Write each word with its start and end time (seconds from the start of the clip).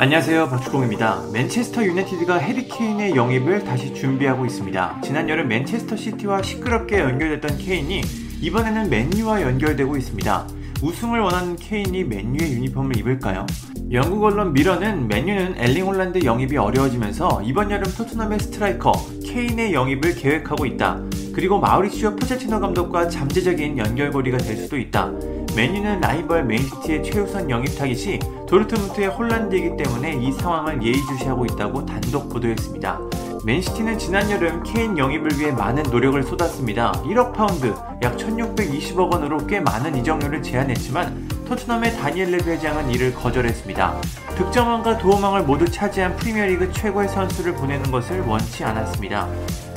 안녕하세요 0.00 0.48
박주공입니다. 0.50 1.24
맨체스터 1.32 1.82
유나이티드가 1.82 2.36
해리케인의 2.36 3.16
영입을 3.16 3.64
다시 3.64 3.92
준비하고 3.92 4.46
있습니다. 4.46 5.00
지난 5.02 5.28
여름 5.28 5.48
맨체스터 5.48 5.96
시티와 5.96 6.40
시끄럽게 6.40 7.00
연결됐던 7.00 7.58
케인이 7.58 8.02
이번에는 8.40 8.90
맨유와 8.90 9.42
연결되고 9.42 9.96
있습니다. 9.96 10.46
우승을 10.84 11.18
원하는 11.18 11.56
케인이 11.56 12.04
맨유의 12.04 12.52
유니폼을 12.52 12.96
입을까요? 12.96 13.44
영국 13.90 14.22
언론 14.22 14.52
미러는 14.52 15.08
맨유는 15.08 15.56
엘링 15.58 15.84
홀란드 15.84 16.24
영입이 16.24 16.56
어려워지면서 16.56 17.42
이번 17.42 17.72
여름 17.72 17.92
토트넘의 17.92 18.38
스트라이커 18.38 18.92
케인의 19.26 19.74
영입을 19.74 20.14
계획하고 20.14 20.64
있다. 20.64 21.07
그리고 21.38 21.60
마우리시오 21.60 22.16
포체티노 22.16 22.58
감독과 22.58 23.08
잠재적인 23.08 23.78
연결고리가 23.78 24.38
될 24.38 24.56
수도 24.56 24.76
있다. 24.76 25.12
맨유는 25.54 26.00
라이벌 26.00 26.42
맨시티의 26.42 27.04
최우선 27.04 27.48
영입 27.48 27.78
타깃이 27.78 28.18
도르트문트의 28.48 29.06
홀란드이기 29.06 29.76
때문에 29.76 30.16
이 30.16 30.32
상황을 30.32 30.82
예의주시하고 30.82 31.46
있다고 31.46 31.86
단독 31.86 32.28
보도했습니다. 32.28 32.98
맨시티는 33.44 33.98
지난 34.00 34.28
여름 34.32 34.64
케인 34.64 34.98
영입을 34.98 35.38
위해 35.38 35.52
많은 35.52 35.84
노력을 35.84 36.20
쏟았습니다. 36.24 36.90
1억 37.04 37.32
파운드, 37.32 37.72
약 38.02 38.16
1620억 38.16 39.12
원으로 39.12 39.38
꽤 39.46 39.60
많은 39.60 39.94
이적료를 39.94 40.42
제안했지만 40.42 41.28
토트넘의 41.48 41.96
다니엘 41.96 42.30
레비 42.30 42.50
회장은 42.50 42.90
이를 42.90 43.14
거절했습니다. 43.14 44.00
득점왕과 44.36 44.98
도움왕을 44.98 45.44
모두 45.44 45.64
차지한 45.64 46.16
프리미어리그 46.16 46.70
최고의 46.74 47.08
선수를 47.08 47.54
보내는 47.54 47.90
것을 47.90 48.20
원치 48.20 48.64
않았습니다. 48.64 49.26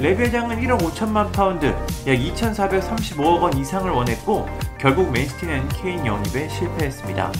레비 0.00 0.20
회장은 0.20 0.60
1억 0.60 0.80
5천만 0.80 1.32
파운드, 1.32 1.66
약 1.66 1.84
2,435억 2.06 3.40
원 3.40 3.56
이상을 3.56 3.88
원했고 3.88 4.48
결국 4.80 5.12
맨시티는 5.12 5.68
케인 5.68 6.06
영입에 6.06 6.48
실패했습니다. 6.48 7.30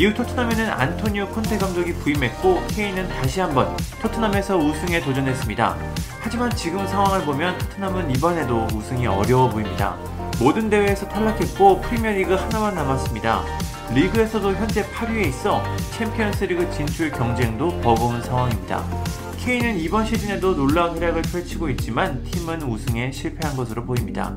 이후 0.00 0.14
토트넘에는 0.14 0.70
안토니오 0.70 1.28
콘테 1.28 1.58
감독이 1.58 1.92
부임했고 1.92 2.66
케인은 2.68 3.08
다시 3.08 3.40
한번 3.40 3.76
토트넘에서 4.00 4.56
우승에 4.56 4.98
도전했습니다. 5.02 5.76
하지만 6.20 6.48
지금 6.56 6.86
상황을 6.86 7.26
보면 7.26 7.58
토트넘은 7.58 8.10
이번에도 8.16 8.66
우승이 8.72 9.06
어려워 9.06 9.50
보입니다. 9.50 9.98
모든 10.40 10.70
대회에서 10.70 11.06
탈락했고 11.08 11.82
프리미어리그 11.82 12.32
하나만 12.32 12.74
남았습니다. 12.74 13.44
리그에서도 13.92 14.54
현재 14.54 14.82
8위에 14.84 15.26
있어 15.26 15.62
챔피언스리그 15.90 16.70
진출 16.72 17.10
경쟁도 17.10 17.82
버거운 17.82 18.22
상황입니다. 18.22 18.82
케인은 19.36 19.78
이번 19.78 20.06
시즌에도 20.06 20.56
놀라운 20.56 20.96
활약을 20.96 21.20
펼치고 21.20 21.68
있지만 21.70 22.24
팀은 22.24 22.62
우승에 22.62 23.12
실패한 23.12 23.56
것으로 23.56 23.84
보입니다. 23.84 24.34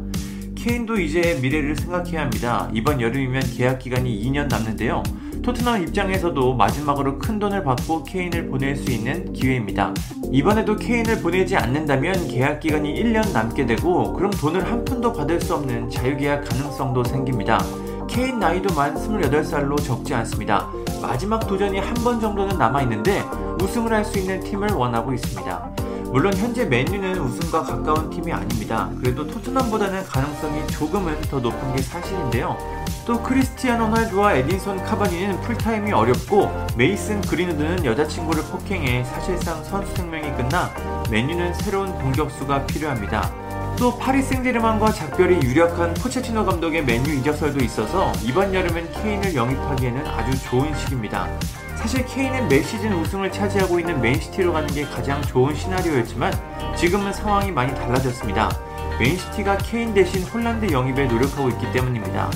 케인도 0.62 1.00
이제 1.00 1.40
미래를 1.42 1.76
생각해야 1.76 2.22
합니다. 2.22 2.70
이번 2.72 3.02
여름이면 3.02 3.42
계약 3.58 3.80
기간이 3.80 4.24
2년 4.24 4.48
남는데요. 4.48 5.02
토트넘 5.42 5.82
입장에서도 5.82 6.54
마지막으로 6.54 7.18
큰 7.18 7.40
돈을 7.40 7.64
받고 7.64 8.04
케인을 8.04 8.48
보낼 8.48 8.76
수 8.76 8.92
있는 8.92 9.34
기회입니다. 9.34 9.92
이번에도 10.32 10.76
케인을 10.76 11.20
보내지 11.22 11.56
않는다면 11.58 12.28
계약 12.28 12.60
기간이 12.60 12.94
1년 12.94 13.34
남게 13.34 13.66
되고 13.66 14.14
그럼 14.14 14.30
돈을 14.30 14.64
한 14.72 14.86
푼도 14.86 15.14
받을 15.14 15.42
수 15.42 15.56
없는 15.56 15.90
자유계약 15.90 16.48
가능성도 16.48 17.04
생깁니다. 17.06 17.60
케인 18.08 18.38
나이도 18.40 18.76
만 18.76 18.94
28살로 18.94 19.82
적지 19.84 20.14
않습니다. 20.14 20.70
마지막 21.02 21.40
도전이 21.48 21.80
한 21.80 21.92
번 22.04 22.20
정도는 22.20 22.58
남아있는데 22.60 23.24
우승을 23.64 23.92
할 23.94 24.06
수 24.06 24.20
있는 24.20 24.40
팀을 24.42 24.70
원하고 24.74 25.12
있습니다. 25.14 25.72
물론 26.12 26.34
현재 26.36 26.66
맨유는 26.66 27.20
우승과 27.20 27.64
가까운 27.64 28.10
팀이 28.10 28.34
아닙니다. 28.34 28.90
그래도 29.00 29.26
토트넘보다는 29.26 30.04
가능성이 30.04 30.68
조금은 30.68 31.22
더 31.22 31.40
높은 31.40 31.74
게 31.74 31.82
사실인데요. 31.82 32.58
또 33.06 33.24
크리스티아노 33.24 33.86
호날두와 33.86 34.34
에딘손 34.34 34.84
카바니는 34.84 35.40
풀타임이 35.40 35.94
어렵고 35.94 36.52
메이슨 36.76 37.22
그린우드는 37.22 37.86
여자친구를 37.86 38.44
폭행해 38.44 39.06
사실상 39.06 39.64
선수 39.64 39.96
생명이 39.96 40.36
끝나 40.36 40.70
맨유는 41.10 41.54
새로운 41.54 41.94
공격수가 41.94 42.68
필요합니다. 42.68 43.32
또 43.78 43.98
파리 43.98 44.22
생제르맹과 44.22 44.92
작별이 44.92 45.42
유력한 45.42 45.94
포체티노 45.96 46.46
감독의 46.46 46.84
맨유 46.86 47.14
이적설도 47.16 47.64
있어서 47.64 48.12
이번 48.22 48.54
여름엔 48.54 48.92
케인을 48.92 49.36
영입하기에는 49.36 50.06
아주 50.06 50.44
좋은 50.44 50.76
시기입니다. 50.78 51.28
사실 51.76 52.06
케인은 52.06 52.48
매 52.48 52.62
시즌 52.62 52.94
우승을 52.94 53.32
차지하고 53.32 53.80
있는 53.80 54.00
맨시티로 54.02 54.54
가는 54.54 54.68
게 54.68 54.84
가장 54.84 55.20
좋은 55.24 55.56
시나리오였지만 55.56 56.32
지금은 56.78 57.12
상황이 57.12 57.52
많이 57.52 57.74
달라졌습니다. 57.74 58.52
맨시티가 59.00 59.58
케인 59.58 59.92
대신 59.94 60.22
홀란드 60.22 60.72
영입에 60.72 61.08
노력하고 61.08 61.50
있기 61.50 61.72
때문입니다. 61.72 62.30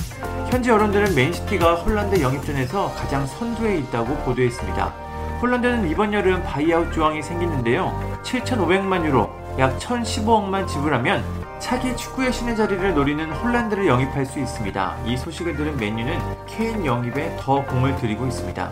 현재 0.50 0.72
언론들은 0.72 1.14
맨시티가 1.14 1.76
홀란드 1.76 2.20
영입전에서 2.20 2.92
가장 2.94 3.24
선두에 3.24 3.78
있다고 3.78 4.16
보도했습니다. 4.24 5.05
홀란드는 5.40 5.88
이번 5.90 6.12
여름 6.12 6.42
바이아웃 6.42 6.92
조항이 6.92 7.22
생기는데요. 7.22 8.20
7,500만 8.22 9.04
유로, 9.04 9.30
약 9.58 9.78
1,015억만 9.78 10.66
지불하면 10.66 11.24
차기 11.58 11.96
축구의 11.96 12.32
신의 12.32 12.56
자리를 12.56 12.94
노리는 12.94 13.30
홀란드를 13.30 13.86
영입할 13.86 14.26
수 14.26 14.38
있습니다. 14.38 14.96
이 15.06 15.16
소식을 15.16 15.56
들은 15.56 15.76
맨유는 15.76 16.18
케인 16.46 16.84
영입에 16.84 17.36
더 17.40 17.64
공을 17.64 17.96
들이고 17.96 18.26
있습니다. 18.26 18.70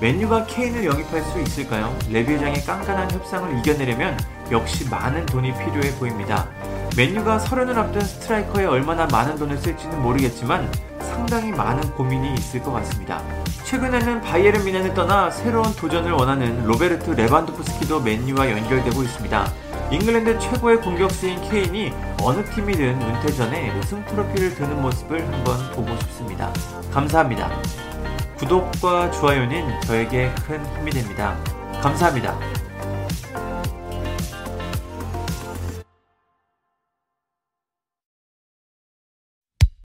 맨유가 0.00 0.46
케인을 0.46 0.84
영입할 0.84 1.22
수 1.22 1.40
있을까요? 1.40 1.94
레비 2.10 2.32
회장의 2.32 2.64
깐깐한 2.64 3.10
협상을 3.10 3.58
이겨내려면 3.58 4.18
역시 4.50 4.88
많은 4.88 5.24
돈이 5.26 5.52
필요해 5.52 5.98
보입니다. 5.98 6.48
맨유가 6.94 7.38
서른을 7.38 7.78
앞둔 7.78 8.02
스트라이커에 8.02 8.66
얼마나 8.66 9.06
많은 9.06 9.36
돈을 9.36 9.56
쓸지는 9.56 10.02
모르겠지만 10.02 10.70
상당히 11.00 11.50
많은 11.50 11.90
고민이 11.92 12.34
있을 12.34 12.62
것 12.62 12.72
같습니다. 12.72 13.22
최근에는 13.64 14.20
바이에른 14.20 14.62
뮌헨을 14.64 14.92
떠나 14.92 15.30
새로운 15.30 15.74
도전을 15.74 16.12
원하는 16.12 16.64
로베르트 16.64 17.12
레반도프스키도 17.12 18.02
맨유와 18.02 18.50
연결되고 18.50 19.02
있습니다. 19.02 19.52
잉글랜드 19.90 20.38
최고의 20.38 20.78
공격수인 20.82 21.40
케인이 21.48 21.92
어느 22.22 22.44
팀이든 22.44 23.00
은퇴 23.00 23.32
전에 23.32 23.70
우승 23.78 24.04
트로피를 24.04 24.54
드는 24.54 24.82
모습을 24.82 25.22
한번 25.32 25.72
보고 25.72 25.96
싶습니다. 26.00 26.52
감사합니다. 26.92 27.50
구독과 28.36 29.10
좋아요는 29.12 29.80
저에게 29.82 30.30
큰 30.46 30.62
힘이 30.76 30.90
됩니다. 30.90 31.36
감사합니다. 31.80 32.36